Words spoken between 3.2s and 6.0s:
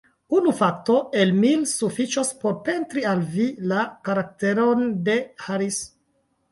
vi la karakteron de Harris.